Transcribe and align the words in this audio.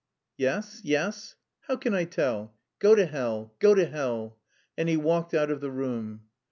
"Yes? 0.35 0.81
Yes?" 0.83 1.35
"How 1.67 1.75
can 1.75 1.93
I 1.93 2.05
tell?... 2.05 2.55
Go 2.79 2.95
to 2.95 3.05
hell. 3.05 3.53
Go 3.59 3.75
to 3.75 3.85
hell." 3.85 4.39
And 4.75 4.89
he 4.89 4.97
walked 4.97 5.35
out 5.35 5.51
of 5.51 5.61
the 5.61 5.69
room. 5.69 6.21